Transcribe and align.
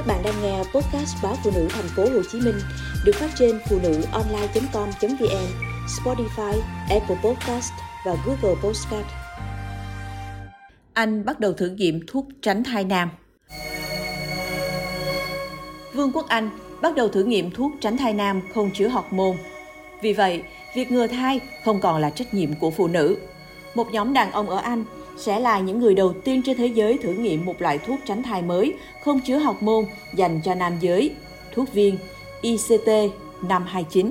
Các 0.00 0.06
bạn 0.06 0.22
đang 0.24 0.42
nghe 0.42 0.58
podcast 0.58 1.16
báo 1.22 1.36
phụ 1.44 1.50
nữ 1.54 1.68
thành 1.70 1.88
phố 1.96 2.02
Hồ 2.02 2.22
Chí 2.32 2.40
Minh 2.40 2.54
được 3.04 3.12
phát 3.14 3.30
trên 3.38 3.60
phụ 3.68 3.78
nữ 3.82 4.02
online.com.vn, 4.12 5.46
Spotify, 5.86 6.60
Apple 6.90 7.16
Podcast 7.24 7.72
và 8.06 8.16
Google 8.26 8.60
Podcast. 8.62 9.06
Anh 10.92 11.24
bắt 11.24 11.40
đầu 11.40 11.52
thử 11.52 11.68
nghiệm 11.68 12.00
thuốc 12.06 12.26
tránh 12.42 12.64
thai 12.64 12.84
nam. 12.84 13.10
Vương 15.94 16.12
quốc 16.12 16.28
Anh 16.28 16.50
bắt 16.82 16.94
đầu 16.94 17.08
thử 17.08 17.24
nghiệm 17.24 17.50
thuốc 17.50 17.72
tránh 17.80 17.96
thai 17.96 18.14
nam 18.14 18.40
không 18.54 18.70
chứa 18.74 18.88
hormone. 18.88 19.36
Vì 20.02 20.12
vậy, 20.12 20.42
việc 20.74 20.90
ngừa 20.90 21.06
thai 21.06 21.40
không 21.64 21.80
còn 21.80 22.00
là 22.00 22.10
trách 22.10 22.34
nhiệm 22.34 22.54
của 22.54 22.70
phụ 22.70 22.88
nữ. 22.88 23.16
Một 23.74 23.86
nhóm 23.92 24.12
đàn 24.12 24.32
ông 24.32 24.50
ở 24.50 24.56
Anh 24.58 24.84
sẽ 25.18 25.40
là 25.40 25.58
những 25.58 25.80
người 25.80 25.94
đầu 25.94 26.12
tiên 26.24 26.42
trên 26.42 26.56
thế 26.56 26.66
giới 26.66 26.98
thử 26.98 27.12
nghiệm 27.12 27.44
một 27.44 27.62
loại 27.62 27.78
thuốc 27.78 28.00
tránh 28.06 28.22
thai 28.22 28.42
mới 28.42 28.74
không 29.04 29.20
chứa 29.20 29.38
học 29.38 29.62
môn 29.62 29.84
dành 30.14 30.40
cho 30.44 30.54
nam 30.54 30.78
giới, 30.80 31.14
thuốc 31.54 31.72
viên 31.72 31.98
ICT 32.42 32.88
529. 33.42 34.10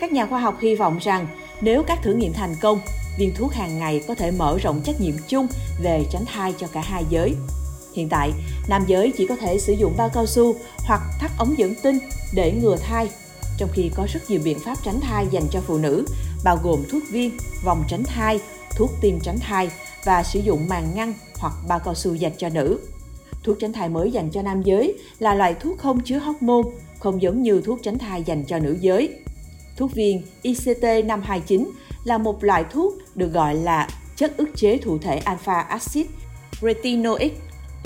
Các 0.00 0.12
nhà 0.12 0.26
khoa 0.26 0.40
học 0.40 0.58
hy 0.60 0.74
vọng 0.74 0.98
rằng 1.00 1.26
nếu 1.60 1.82
các 1.82 2.02
thử 2.02 2.14
nghiệm 2.14 2.32
thành 2.32 2.54
công, 2.60 2.80
viên 3.18 3.34
thuốc 3.34 3.52
hàng 3.52 3.78
ngày 3.78 4.04
có 4.08 4.14
thể 4.14 4.30
mở 4.30 4.58
rộng 4.62 4.80
trách 4.84 5.00
nhiệm 5.00 5.14
chung 5.28 5.46
về 5.82 6.04
tránh 6.10 6.24
thai 6.26 6.54
cho 6.58 6.66
cả 6.72 6.80
hai 6.80 7.04
giới. 7.10 7.34
Hiện 7.94 8.08
tại, 8.08 8.32
nam 8.68 8.84
giới 8.86 9.12
chỉ 9.16 9.26
có 9.26 9.36
thể 9.36 9.58
sử 9.58 9.72
dụng 9.72 9.94
bao 9.96 10.10
cao 10.14 10.26
su 10.26 10.54
hoặc 10.76 11.00
thắt 11.20 11.30
ống 11.38 11.58
dẫn 11.58 11.74
tinh 11.82 11.98
để 12.34 12.52
ngừa 12.52 12.76
thai, 12.76 13.08
trong 13.58 13.68
khi 13.72 13.90
có 13.94 14.06
rất 14.12 14.20
nhiều 14.28 14.40
biện 14.44 14.58
pháp 14.58 14.78
tránh 14.84 15.00
thai 15.00 15.26
dành 15.30 15.44
cho 15.50 15.60
phụ 15.60 15.78
nữ, 15.78 16.04
bao 16.44 16.58
gồm 16.62 16.84
thuốc 16.90 17.02
viên, 17.10 17.30
vòng 17.64 17.84
tránh 17.88 18.04
thai, 18.04 18.40
thuốc 18.76 18.90
tiêm 19.00 19.20
tránh 19.20 19.38
thai 19.40 19.70
và 20.04 20.22
sử 20.22 20.40
dụng 20.40 20.68
màng 20.68 20.94
ngăn 20.94 21.14
hoặc 21.38 21.52
bao 21.68 21.78
cao 21.84 21.94
su 21.94 22.14
dành 22.14 22.32
cho 22.38 22.48
nữ. 22.48 22.78
Thuốc 23.42 23.56
tránh 23.60 23.72
thai 23.72 23.88
mới 23.88 24.12
dành 24.12 24.30
cho 24.30 24.42
nam 24.42 24.62
giới 24.62 24.98
là 25.18 25.34
loại 25.34 25.54
thuốc 25.54 25.78
không 25.78 26.00
chứa 26.00 26.18
hormone, 26.18 26.70
không 26.98 27.22
giống 27.22 27.42
như 27.42 27.62
thuốc 27.64 27.78
tránh 27.82 27.98
thai 27.98 28.22
dành 28.22 28.44
cho 28.44 28.58
nữ 28.58 28.76
giới. 28.80 29.14
Thuốc 29.76 29.92
viên 29.92 30.22
ICT-529 30.42 31.66
là 32.04 32.18
một 32.18 32.44
loại 32.44 32.64
thuốc 32.70 32.94
được 33.14 33.32
gọi 33.32 33.54
là 33.54 33.88
chất 34.16 34.36
ức 34.36 34.48
chế 34.56 34.78
thụ 34.78 34.98
thể 34.98 35.16
alpha 35.16 35.60
acid 35.60 36.06
retinoic 36.62 37.32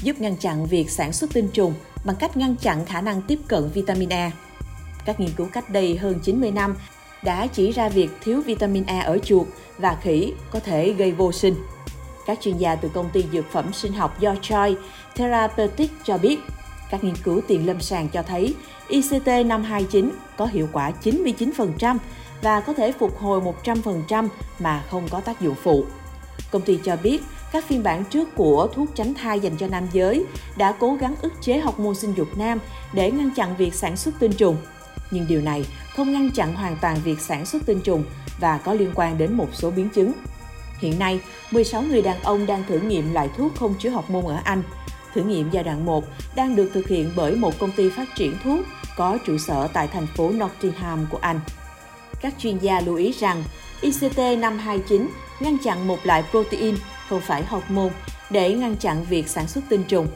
giúp 0.03 0.21
ngăn 0.21 0.37
chặn 0.37 0.67
việc 0.67 0.91
sản 0.91 1.13
xuất 1.13 1.33
tinh 1.33 1.49
trùng 1.53 1.75
bằng 2.05 2.17
cách 2.17 2.37
ngăn 2.37 2.57
chặn 2.57 2.85
khả 2.85 3.01
năng 3.01 3.23
tiếp 3.23 3.39
cận 3.49 3.71
vitamin 3.75 4.09
A. 4.09 4.31
Các 5.05 5.21
nghiên 5.21 5.31
cứu 5.37 5.47
cách 5.53 5.71
đây 5.71 5.97
hơn 5.97 6.21
90 6.23 6.51
năm 6.51 6.77
đã 7.23 7.47
chỉ 7.47 7.73
ra 7.73 7.89
việc 7.89 8.11
thiếu 8.25 8.43
vitamin 8.43 8.85
A 8.87 9.01
ở 9.01 9.19
chuột 9.19 9.47
và 9.79 9.99
khỉ 10.03 10.33
có 10.51 10.61
thể 10.61 10.93
gây 10.93 11.13
vô 11.13 11.33
sinh. 11.33 11.55
Các 12.27 12.39
chuyên 12.41 12.57
gia 12.57 12.75
từ 12.75 12.89
công 12.89 13.11
ty 13.11 13.25
dược 13.33 13.53
phẩm 13.53 13.73
sinh 13.73 13.93
học 13.93 14.21
do 14.21 14.35
Choi 14.43 14.77
Therapeutics 15.15 15.95
cho 16.05 16.19
biết, 16.19 16.41
các 16.91 17.05
nghiên 17.05 17.17
cứu 17.17 17.41
tiền 17.49 17.67
lâm 17.67 17.81
sàng 17.81 18.09
cho 18.09 18.23
thấy 18.23 18.55
ICT-529 18.89 20.11
có 20.37 20.47
hiệu 20.47 20.69
quả 20.73 20.93
99% 21.03 21.99
và 22.43 22.61
có 22.61 22.73
thể 22.73 22.93
phục 22.93 23.19
hồi 23.19 23.41
100% 23.65 24.29
mà 24.59 24.85
không 24.91 25.09
có 25.11 25.21
tác 25.21 25.41
dụng 25.41 25.55
phụ. 25.63 25.85
Công 26.51 26.63
ty 26.63 26.79
cho 26.85 26.97
biết 26.97 27.23
các 27.53 27.65
phiên 27.65 27.83
bản 27.83 28.05
trước 28.05 28.35
của 28.35 28.69
thuốc 28.75 28.89
tránh 28.95 29.15
thai 29.15 29.41
dành 29.41 29.57
cho 29.57 29.67
nam 29.67 29.89
giới 29.93 30.25
đã 30.57 30.73
cố 30.73 30.95
gắng 30.95 31.15
ức 31.23 31.33
chế 31.41 31.59
học 31.59 31.79
môn 31.79 31.95
sinh 31.95 32.15
dục 32.15 32.29
nam 32.37 32.59
để 32.93 33.11
ngăn 33.11 33.31
chặn 33.37 33.57
việc 33.57 33.75
sản 33.75 33.97
xuất 33.97 34.15
tinh 34.19 34.33
trùng. 34.33 34.57
Nhưng 35.11 35.27
điều 35.29 35.41
này 35.41 35.67
không 35.97 36.13
ngăn 36.13 36.31
chặn 36.31 36.55
hoàn 36.55 36.77
toàn 36.81 36.97
việc 37.05 37.21
sản 37.21 37.47
xuất 37.47 37.67
tinh 37.67 37.81
trùng 37.81 38.05
và 38.41 38.59
có 38.59 38.75
liên 38.75 38.93
quan 38.95 39.19
đến 39.19 39.33
một 39.33 39.49
số 39.53 39.71
biến 39.71 39.89
chứng. 39.89 40.13
Hiện 40.85 40.99
nay, 40.99 41.21
16 41.51 41.83
người 41.83 42.03
đàn 42.03 42.23
ông 42.23 42.47
đang 42.47 42.65
thử 42.69 42.79
nghiệm 42.79 43.13
loại 43.13 43.29
thuốc 43.37 43.53
không 43.57 43.75
chứa 43.79 43.91
học 43.91 44.11
môn 44.11 44.25
ở 44.25 44.39
Anh. 44.45 44.63
Thử 45.15 45.23
nghiệm 45.23 45.51
giai 45.51 45.65
đoạn 45.65 45.85
1 45.85 46.05
đang 46.37 46.57
được 46.57 46.71
thực 46.75 46.89
hiện 46.89 47.13
bởi 47.17 47.37
một 47.37 47.59
công 47.59 47.71
ty 47.71 47.91
phát 47.91 48.09
triển 48.17 48.37
thuốc 48.45 48.61
có 48.97 49.19
trụ 49.27 49.39
sở 49.39 49.69
tại 49.73 49.89
thành 49.89 50.07
phố 50.07 50.31
Nottingham 50.31 51.07
của 51.11 51.19
Anh. 51.21 51.41
Các 52.21 52.35
chuyên 52.39 52.59
gia 52.59 52.81
lưu 52.81 52.97
ý 52.97 53.13
rằng 53.13 53.45
ICT-529 53.83 55.07
ngăn 55.41 55.59
chặn 55.59 55.89
một 55.89 55.99
loại 56.07 56.25
protein 56.31 56.75
không 57.09 57.21
phải 57.21 57.45
hormone 57.45 57.93
để 58.31 58.53
ngăn 58.53 58.77
chặn 58.77 59.05
việc 59.05 59.29
sản 59.29 59.49
xuất 59.49 59.65
tinh 59.69 59.85
trùng. 59.89 60.09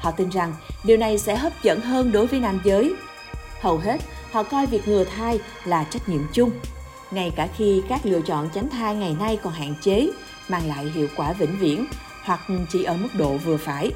Họ 0.00 0.10
tin 0.10 0.28
rằng 0.28 0.54
điều 0.84 0.96
này 0.96 1.18
sẽ 1.18 1.36
hấp 1.36 1.62
dẫn 1.62 1.80
hơn 1.80 2.12
đối 2.12 2.26
với 2.26 2.40
nam 2.40 2.60
giới. 2.64 2.94
Hầu 3.60 3.78
hết, 3.78 4.00
họ 4.32 4.42
coi 4.42 4.66
việc 4.66 4.88
ngừa 4.88 5.04
thai 5.04 5.40
là 5.64 5.84
trách 5.84 6.08
nhiệm 6.08 6.22
chung 6.32 6.50
ngay 7.10 7.30
cả 7.36 7.48
khi 7.56 7.82
các 7.88 8.06
lựa 8.06 8.20
chọn 8.20 8.48
tránh 8.54 8.68
thai 8.70 8.94
ngày 8.94 9.16
nay 9.18 9.38
còn 9.42 9.52
hạn 9.52 9.74
chế, 9.82 10.08
mang 10.48 10.68
lại 10.68 10.84
hiệu 10.94 11.08
quả 11.16 11.32
vĩnh 11.32 11.58
viễn 11.58 11.86
hoặc 12.24 12.40
chỉ 12.72 12.84
ở 12.84 12.96
mức 12.96 13.08
độ 13.14 13.36
vừa 13.36 13.56
phải. 13.56 13.90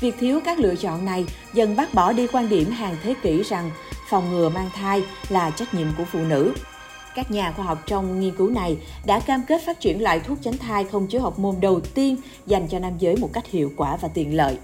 Việc 0.00 0.14
thiếu 0.20 0.40
các 0.44 0.58
lựa 0.58 0.74
chọn 0.74 1.04
này 1.04 1.26
dần 1.54 1.76
bác 1.76 1.94
bỏ 1.94 2.12
đi 2.12 2.26
quan 2.26 2.48
điểm 2.48 2.70
hàng 2.70 2.96
thế 3.02 3.14
kỷ 3.22 3.42
rằng 3.42 3.70
phòng 4.08 4.30
ngừa 4.30 4.48
mang 4.48 4.70
thai 4.74 5.02
là 5.28 5.50
trách 5.50 5.74
nhiệm 5.74 5.86
của 5.98 6.04
phụ 6.04 6.18
nữ. 6.18 6.54
Các 7.14 7.30
nhà 7.30 7.52
khoa 7.52 7.64
học 7.64 7.78
trong 7.86 8.20
nghiên 8.20 8.36
cứu 8.36 8.50
này 8.50 8.76
đã 9.04 9.20
cam 9.20 9.42
kết 9.48 9.62
phát 9.66 9.80
triển 9.80 10.02
loại 10.02 10.20
thuốc 10.20 10.38
tránh 10.42 10.58
thai 10.58 10.84
không 10.84 11.06
chứa 11.06 11.18
học 11.18 11.38
môn 11.38 11.54
đầu 11.60 11.80
tiên 11.80 12.16
dành 12.46 12.68
cho 12.68 12.78
nam 12.78 12.92
giới 12.98 13.16
một 13.16 13.30
cách 13.32 13.46
hiệu 13.46 13.72
quả 13.76 13.96
và 13.96 14.08
tiện 14.08 14.36
lợi. 14.36 14.58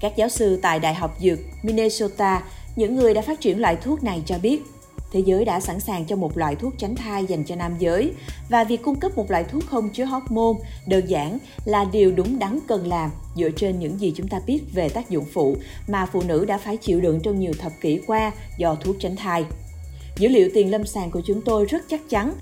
Các 0.00 0.12
giáo 0.16 0.28
sư 0.28 0.58
tại 0.62 0.78
Đại 0.78 0.94
học 0.94 1.16
Dược 1.20 1.38
Minnesota, 1.62 2.42
những 2.76 2.96
người 2.96 3.14
đã 3.14 3.22
phát 3.22 3.40
triển 3.40 3.60
loại 3.60 3.76
thuốc 3.76 4.04
này 4.04 4.22
cho 4.26 4.38
biết 4.38 4.62
thế 5.12 5.20
giới 5.20 5.44
đã 5.44 5.60
sẵn 5.60 5.80
sàng 5.80 6.04
cho 6.06 6.16
một 6.16 6.38
loại 6.38 6.56
thuốc 6.56 6.74
tránh 6.78 6.96
thai 6.96 7.24
dành 7.24 7.44
cho 7.44 7.56
nam 7.56 7.72
giới 7.78 8.12
và 8.48 8.64
việc 8.64 8.82
cung 8.82 9.00
cấp 9.00 9.16
một 9.16 9.30
loại 9.30 9.44
thuốc 9.44 9.66
không 9.66 9.88
chứa 9.88 10.04
hormone 10.04 10.58
đơn 10.86 11.04
giản 11.06 11.38
là 11.64 11.84
điều 11.84 12.12
đúng 12.12 12.38
đắn 12.38 12.58
cần 12.68 12.86
làm, 12.86 13.10
dựa 13.36 13.50
trên 13.50 13.78
những 13.78 14.00
gì 14.00 14.12
chúng 14.16 14.28
ta 14.28 14.40
biết 14.46 14.60
về 14.72 14.88
tác 14.88 15.10
dụng 15.10 15.24
phụ 15.32 15.56
mà 15.88 16.06
phụ 16.06 16.22
nữ 16.22 16.44
đã 16.44 16.58
phải 16.58 16.76
chịu 16.76 17.00
đựng 17.00 17.20
trong 17.22 17.40
nhiều 17.40 17.52
thập 17.58 17.72
kỷ 17.80 18.00
qua 18.06 18.32
do 18.58 18.74
thuốc 18.74 18.96
tránh 19.00 19.16
thai. 19.16 19.44
Dữ 20.16 20.28
liệu 20.28 20.48
tiền 20.54 20.70
lâm 20.70 20.86
sàng 20.86 21.10
của 21.10 21.20
chúng 21.26 21.42
tôi 21.42 21.64
rất 21.64 21.82
chắc 21.88 22.00
chắn, 22.08 22.34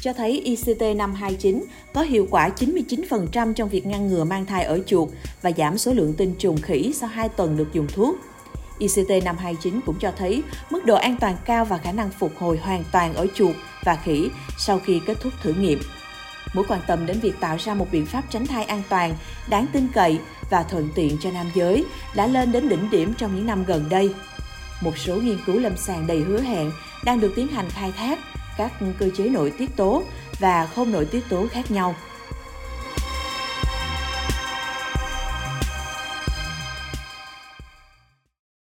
cho 0.00 0.12
thấy 0.12 0.42
ICT-529 0.44 1.62
có 1.94 2.02
hiệu 2.02 2.26
quả 2.30 2.50
99% 2.58 3.52
trong 3.52 3.68
việc 3.68 3.86
ngăn 3.86 4.08
ngừa 4.08 4.24
mang 4.24 4.46
thai 4.46 4.64
ở 4.64 4.80
chuột 4.86 5.08
và 5.42 5.52
giảm 5.56 5.78
số 5.78 5.92
lượng 5.92 6.14
tinh 6.16 6.34
trùng 6.38 6.56
khỉ 6.56 6.92
sau 6.94 7.08
2 7.08 7.28
tuần 7.28 7.56
được 7.56 7.72
dùng 7.72 7.86
thuốc. 7.86 8.16
ICT 8.78 9.24
529 9.24 9.80
cũng 9.86 9.98
cho 9.98 10.12
thấy 10.16 10.42
mức 10.70 10.84
độ 10.84 10.96
an 10.96 11.16
toàn 11.20 11.36
cao 11.44 11.64
và 11.64 11.78
khả 11.78 11.92
năng 11.92 12.10
phục 12.10 12.32
hồi 12.38 12.58
hoàn 12.62 12.84
toàn 12.92 13.14
ở 13.14 13.26
chuột 13.34 13.56
và 13.84 13.96
khỉ 13.96 14.30
sau 14.58 14.80
khi 14.84 15.00
kết 15.06 15.20
thúc 15.20 15.32
thử 15.42 15.52
nghiệm. 15.52 15.80
Mối 16.54 16.64
quan 16.68 16.80
tâm 16.86 17.06
đến 17.06 17.20
việc 17.20 17.40
tạo 17.40 17.56
ra 17.58 17.74
một 17.74 17.86
biện 17.92 18.06
pháp 18.06 18.24
tránh 18.30 18.46
thai 18.46 18.64
an 18.64 18.82
toàn, 18.88 19.14
đáng 19.48 19.66
tin 19.72 19.88
cậy 19.94 20.18
và 20.50 20.62
thuận 20.62 20.88
tiện 20.94 21.18
cho 21.20 21.30
nam 21.30 21.46
giới 21.54 21.84
đã 22.14 22.26
lên 22.26 22.52
đến 22.52 22.68
đỉnh 22.68 22.90
điểm 22.90 23.14
trong 23.18 23.36
những 23.36 23.46
năm 23.46 23.64
gần 23.64 23.88
đây. 23.88 24.14
Một 24.80 24.98
số 24.98 25.16
nghiên 25.16 25.38
cứu 25.46 25.58
lâm 25.58 25.76
sàng 25.76 26.06
đầy 26.06 26.20
hứa 26.20 26.40
hẹn 26.40 26.70
đang 27.04 27.20
được 27.20 27.32
tiến 27.36 27.48
hành 27.48 27.70
khai 27.70 27.92
thác 27.92 28.18
các 28.56 28.72
cơ 28.98 29.10
chế 29.16 29.28
nội 29.28 29.52
tiết 29.58 29.76
tố 29.76 30.02
và 30.38 30.66
không 30.66 30.92
nội 30.92 31.04
tiết 31.04 31.28
tố 31.28 31.46
khác 31.46 31.70
nhau– 31.70 31.94